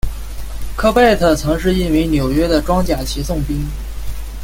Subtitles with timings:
[0.75, 3.63] 科贝特曾是一名纽约的装甲骑送兵。